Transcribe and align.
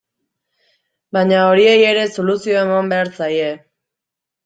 Baina 1.19 1.43
horiei 1.51 1.77
ere 1.91 2.09
soluzioa 2.17 2.67
eman 2.69 2.93
behar 2.97 3.17
zaie. 3.23 3.57